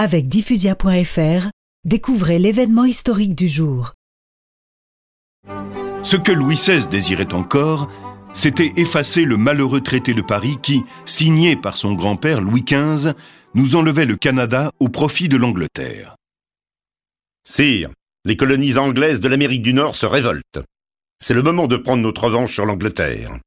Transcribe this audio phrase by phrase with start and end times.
[0.00, 1.48] Avec diffusia.fr,
[1.84, 3.94] découvrez l'événement historique du jour.
[6.04, 7.90] Ce que Louis XVI désirait encore,
[8.32, 13.14] c'était effacer le malheureux traité de Paris qui, signé par son grand-père Louis XV,
[13.54, 16.14] nous enlevait le Canada au profit de l'Angleterre.
[17.44, 17.90] Sire,
[18.24, 20.62] les colonies anglaises de l'Amérique du Nord se révoltent.
[21.20, 23.40] C'est le moment de prendre notre revanche sur l'Angleterre.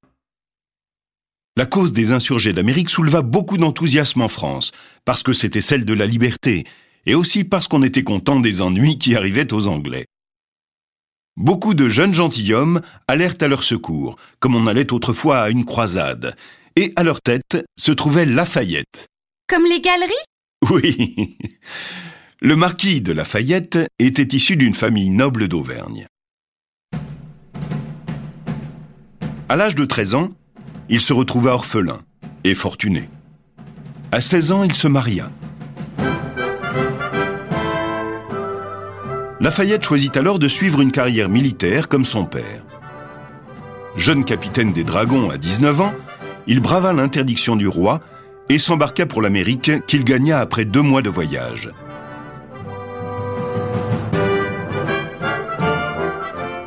[1.57, 4.71] La cause des insurgés d'Amérique souleva beaucoup d'enthousiasme en France,
[5.03, 6.63] parce que c'était celle de la liberté,
[7.05, 10.05] et aussi parce qu'on était content des ennuis qui arrivaient aux Anglais.
[11.35, 16.35] Beaucoup de jeunes gentilshommes allèrent à leur secours, comme on allait autrefois à une croisade,
[16.77, 19.07] et à leur tête se trouvait Lafayette.
[19.47, 20.13] Comme les galeries?
[20.69, 21.37] Oui.
[22.41, 26.07] Le marquis de Lafayette était issu d'une famille noble d'Auvergne.
[29.49, 30.31] À l'âge de 13 ans,
[30.91, 32.01] il se retrouva orphelin
[32.43, 33.09] et fortuné.
[34.11, 35.31] À 16 ans, il se maria.
[39.39, 42.63] Lafayette choisit alors de suivre une carrière militaire comme son père.
[43.95, 45.93] Jeune capitaine des dragons à 19 ans,
[46.45, 48.01] il brava l'interdiction du roi
[48.49, 51.69] et s'embarqua pour l'Amérique qu'il gagna après deux mois de voyage.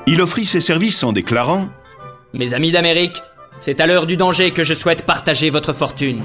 [0.07, 1.65] Il offrit ses services en déclarant⁇
[2.33, 3.23] Mes amis d'Amérique,
[3.61, 6.23] c'est à l'heure du danger que je souhaite partager votre fortune.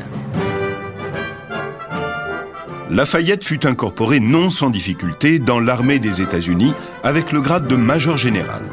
[2.89, 8.17] Lafayette fut incorporé non sans difficulté dans l'armée des États-Unis avec le grade de major
[8.17, 8.63] général.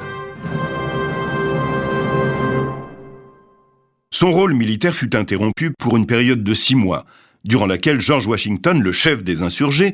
[4.10, 7.04] Son rôle militaire fut interrompu pour une période de six mois,
[7.44, 9.92] durant laquelle George Washington, le chef des insurgés,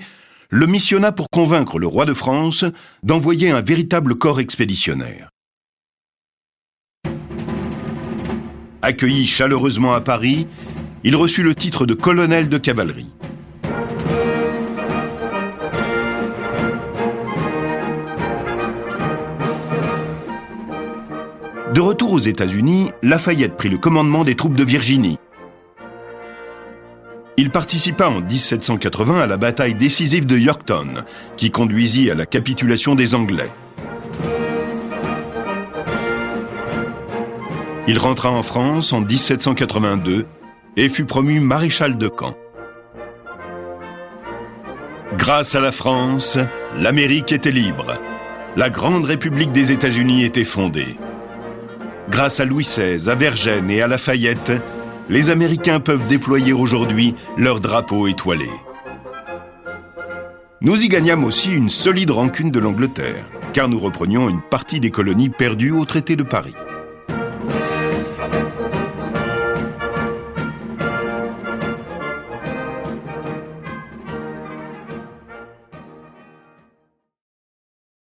[0.49, 2.65] le missionna pour convaincre le roi de France
[3.03, 5.31] d'envoyer un véritable corps expéditionnaire.
[8.85, 10.49] Accueilli chaleureusement à Paris,
[11.05, 13.11] il reçut le titre de colonel de cavalerie.
[21.73, 25.19] De retour aux États-Unis, Lafayette prit le commandement des troupes de Virginie.
[27.37, 31.05] Il participa en 1780 à la bataille décisive de Yorktown,
[31.37, 33.49] qui conduisit à la capitulation des Anglais.
[37.89, 40.27] Il rentra en France en 1782
[40.77, 42.37] et fut promu maréchal de camp.
[45.19, 46.39] Grâce à la France,
[46.79, 47.95] l'Amérique était libre.
[48.57, 50.97] La grande République des États-Unis était fondée.
[52.09, 54.53] Grâce à Louis XVI, à Vergennes et à Lafayette,
[55.09, 58.49] les Américains peuvent déployer aujourd'hui leur drapeau étoilé.
[60.61, 64.93] Nous y gagnâmes aussi une solide rancune de l'Angleterre, car nous reprenions une partie des
[64.93, 66.55] colonies perdues au traité de Paris.